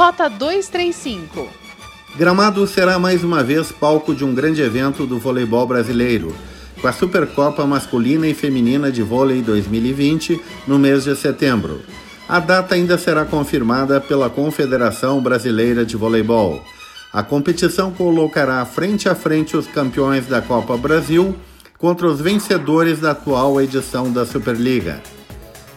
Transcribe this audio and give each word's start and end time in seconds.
Rota 0.00 0.30
235. 0.30 1.46
Gramado 2.16 2.66
será 2.66 2.98
mais 2.98 3.22
uma 3.22 3.44
vez 3.44 3.70
palco 3.70 4.14
de 4.14 4.24
um 4.24 4.34
grande 4.34 4.62
evento 4.62 5.04
do 5.04 5.18
voleibol 5.18 5.66
brasileiro, 5.66 6.34
com 6.80 6.88
a 6.88 6.92
Supercopa 6.92 7.66
Masculina 7.66 8.26
e 8.26 8.32
Feminina 8.32 8.90
de 8.90 9.02
Vôlei 9.02 9.42
2020 9.42 10.40
no 10.66 10.78
mês 10.78 11.04
de 11.04 11.14
setembro. 11.14 11.82
A 12.26 12.40
data 12.40 12.76
ainda 12.76 12.96
será 12.96 13.26
confirmada 13.26 14.00
pela 14.00 14.30
Confederação 14.30 15.20
Brasileira 15.20 15.84
de 15.84 15.98
Voleibol. 15.98 16.64
A 17.12 17.22
competição 17.22 17.92
colocará 17.92 18.64
frente 18.64 19.06
a 19.06 19.14
frente 19.14 19.54
os 19.54 19.66
campeões 19.66 20.26
da 20.26 20.40
Copa 20.40 20.78
Brasil 20.78 21.36
contra 21.76 22.06
os 22.06 22.22
vencedores 22.22 23.00
da 23.00 23.10
atual 23.10 23.60
edição 23.60 24.10
da 24.10 24.24
Superliga. 24.24 25.02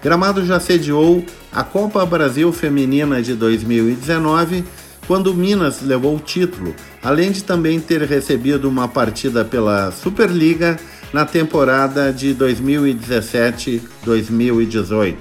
Gramado 0.03 0.45
já 0.45 0.59
sediou 0.59 1.25
a 1.49 1.63
Copa 1.63 2.05
Brasil 2.05 2.51
Feminina 2.51 3.21
de 3.21 3.33
2019, 3.35 4.65
quando 5.07 5.33
Minas 5.33 5.81
levou 5.81 6.17
o 6.17 6.19
título, 6.19 6.75
além 7.01 7.31
de 7.31 7.41
também 7.41 7.79
ter 7.79 8.01
recebido 8.01 8.67
uma 8.67 8.85
partida 8.85 9.45
pela 9.45 9.91
Superliga 9.91 10.77
na 11.13 11.25
temporada 11.25 12.11
de 12.11 12.35
2017-2018. 12.35 15.15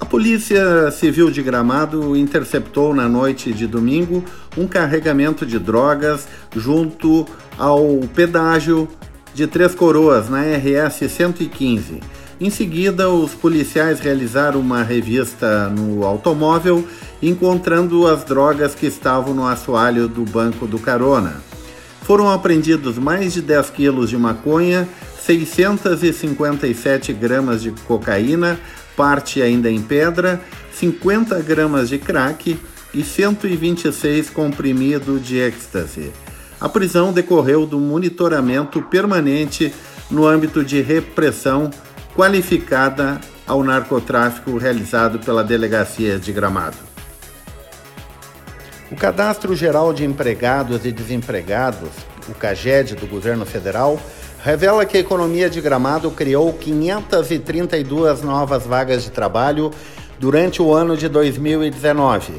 A 0.00 0.06
Polícia 0.06 0.90
Civil 0.90 1.30
de 1.30 1.42
Gramado 1.42 2.16
interceptou 2.16 2.94
na 2.94 3.06
noite 3.06 3.52
de 3.52 3.66
domingo 3.66 4.24
um 4.56 4.66
carregamento 4.66 5.44
de 5.44 5.58
drogas 5.58 6.26
junto 6.56 7.26
ao 7.58 8.00
pedágio 8.14 8.88
de 9.34 9.46
Três 9.46 9.74
Coroas, 9.74 10.30
na 10.30 10.40
RS 10.40 11.10
115 11.10 12.21
em 12.44 12.50
seguida, 12.50 13.08
os 13.08 13.34
policiais 13.34 14.00
realizaram 14.00 14.58
uma 14.58 14.82
revista 14.82 15.68
no 15.68 16.04
automóvel, 16.04 16.84
encontrando 17.22 18.04
as 18.08 18.24
drogas 18.24 18.74
que 18.74 18.84
estavam 18.84 19.32
no 19.32 19.46
assoalho 19.46 20.08
do 20.08 20.24
banco 20.24 20.66
do 20.66 20.76
carona. 20.76 21.36
Foram 22.02 22.28
apreendidos 22.28 22.98
mais 22.98 23.32
de 23.32 23.40
10 23.40 23.70
quilos 23.70 24.10
de 24.10 24.18
maconha, 24.18 24.88
657 25.24 27.12
gramas 27.12 27.62
de 27.62 27.70
cocaína, 27.86 28.58
parte 28.96 29.40
ainda 29.40 29.70
em 29.70 29.80
pedra, 29.80 30.42
50 30.74 31.40
gramas 31.42 31.88
de 31.88 31.96
crack 31.96 32.58
e 32.92 33.04
126 33.04 34.30
comprimidos 34.30 35.24
de 35.24 35.36
êxtase. 35.36 36.10
A 36.60 36.68
prisão 36.68 37.12
decorreu 37.12 37.66
do 37.66 37.78
monitoramento 37.78 38.82
permanente 38.82 39.72
no 40.10 40.26
âmbito 40.26 40.64
de 40.64 40.80
repressão 40.80 41.70
qualificada 42.14 43.20
ao 43.46 43.62
narcotráfico 43.64 44.58
realizado 44.58 45.18
pela 45.18 45.42
Delegacia 45.42 46.18
de 46.18 46.32
Gramado. 46.32 46.76
O 48.90 48.96
Cadastro 48.96 49.56
Geral 49.56 49.92
de 49.92 50.04
Empregados 50.04 50.84
e 50.84 50.92
Desempregados, 50.92 51.88
o 52.28 52.34
CAGED 52.34 52.94
do 52.96 53.06
governo 53.06 53.46
federal, 53.46 53.98
revela 54.44 54.84
que 54.84 54.98
a 54.98 55.00
economia 55.00 55.48
de 55.48 55.60
Gramado 55.60 56.10
criou 56.10 56.52
532 56.52 58.22
novas 58.22 58.66
vagas 58.66 59.04
de 59.04 59.10
trabalho 59.10 59.70
durante 60.18 60.60
o 60.60 60.74
ano 60.74 60.96
de 60.96 61.08
2019. 61.08 62.34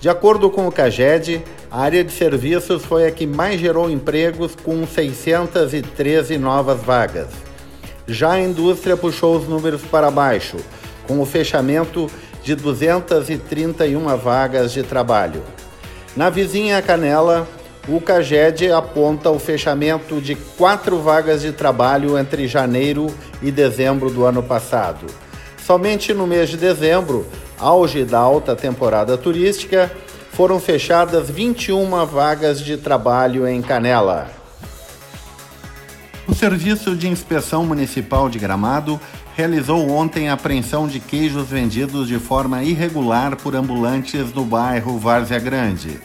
De 0.00 0.08
acordo 0.08 0.50
com 0.50 0.66
o 0.66 0.72
CAGED, 0.72 1.44
a 1.70 1.80
área 1.80 2.02
de 2.02 2.10
serviços 2.12 2.84
foi 2.84 3.06
a 3.06 3.10
que 3.12 3.26
mais 3.26 3.60
gerou 3.60 3.88
empregos, 3.88 4.56
com 4.56 4.84
613 4.86 6.38
novas 6.38 6.80
vagas. 6.82 7.47
Já 8.08 8.32
a 8.32 8.40
indústria 8.40 8.96
puxou 8.96 9.36
os 9.36 9.46
números 9.46 9.82
para 9.82 10.10
baixo, 10.10 10.56
com 11.06 11.20
o 11.20 11.26
fechamento 11.26 12.10
de 12.42 12.54
231 12.54 14.16
vagas 14.16 14.72
de 14.72 14.82
trabalho. 14.82 15.42
Na 16.16 16.30
vizinha 16.30 16.80
Canela, 16.80 17.46
o 17.86 18.00
CAGED 18.00 18.72
aponta 18.72 19.30
o 19.30 19.38
fechamento 19.38 20.22
de 20.22 20.34
quatro 20.34 20.98
vagas 20.98 21.42
de 21.42 21.52
trabalho 21.52 22.18
entre 22.18 22.48
janeiro 22.48 23.08
e 23.42 23.50
dezembro 23.50 24.10
do 24.10 24.24
ano 24.24 24.42
passado. 24.42 25.06
Somente 25.58 26.14
no 26.14 26.26
mês 26.26 26.48
de 26.48 26.56
dezembro, 26.56 27.26
auge 27.58 28.04
da 28.04 28.18
alta 28.18 28.56
temporada 28.56 29.18
turística, 29.18 29.92
foram 30.32 30.58
fechadas 30.58 31.28
21 31.28 32.06
vagas 32.06 32.60
de 32.60 32.78
trabalho 32.78 33.46
em 33.46 33.60
Canela. 33.60 34.37
O 36.28 36.34
Serviço 36.34 36.94
de 36.94 37.08
Inspeção 37.08 37.64
Municipal 37.64 38.28
de 38.28 38.38
Gramado 38.38 39.00
realizou 39.34 39.88
ontem 39.88 40.28
a 40.28 40.34
apreensão 40.34 40.86
de 40.86 41.00
queijos 41.00 41.48
vendidos 41.48 42.06
de 42.06 42.18
forma 42.18 42.62
irregular 42.62 43.34
por 43.34 43.56
ambulantes 43.56 44.34
no 44.34 44.44
bairro 44.44 44.98
Várzea 44.98 45.38
Grande. 45.38 45.98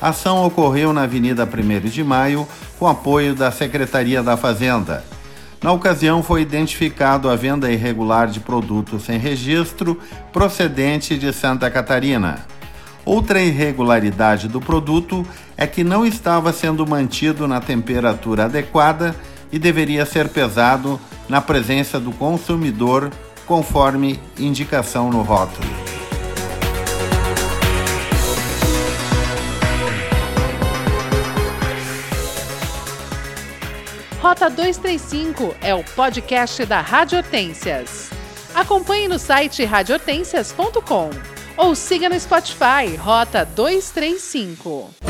A 0.00 0.08
ação 0.08 0.42
ocorreu 0.46 0.94
na 0.94 1.02
Avenida 1.02 1.46
1 1.46 1.90
de 1.90 2.02
Maio, 2.02 2.48
com 2.78 2.86
apoio 2.86 3.34
da 3.34 3.52
Secretaria 3.52 4.22
da 4.22 4.34
Fazenda. 4.34 5.04
Na 5.62 5.72
ocasião, 5.72 6.22
foi 6.22 6.40
identificado 6.40 7.28
a 7.28 7.36
venda 7.36 7.70
irregular 7.70 8.28
de 8.28 8.40
produtos 8.40 9.02
sem 9.02 9.18
registro 9.18 10.00
procedente 10.32 11.18
de 11.18 11.30
Santa 11.34 11.70
Catarina. 11.70 12.46
Outra 13.04 13.42
irregularidade 13.42 14.48
do 14.48 14.60
produto 14.60 15.24
é 15.54 15.66
que 15.66 15.84
não 15.84 16.06
estava 16.06 16.50
sendo 16.50 16.86
mantido 16.86 17.46
na 17.46 17.60
temperatura 17.60 18.46
adequada 18.46 19.14
e 19.56 19.58
deveria 19.58 20.04
ser 20.04 20.28
pesado 20.28 21.00
na 21.30 21.40
presença 21.40 21.98
do 21.98 22.12
consumidor, 22.12 23.10
conforme 23.46 24.20
indicação 24.38 25.08
no 25.08 25.22
rótulo. 25.22 25.66
Rota 34.20 34.50
235 34.50 35.54
é 35.62 35.74
o 35.74 35.82
podcast 35.82 36.66
da 36.66 36.82
Rádio 36.82 37.16
Hortências. 37.16 38.10
Acompanhe 38.54 39.08
no 39.08 39.18
site 39.18 39.64
radiohortências.com 39.64 41.08
ou 41.56 41.74
siga 41.74 42.10
no 42.10 42.20
Spotify 42.20 42.94
Rota 42.98 43.46
235. 43.46 45.05